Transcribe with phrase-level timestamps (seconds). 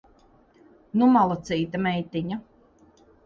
[1.01, 2.39] Nu malacīte meitiņa!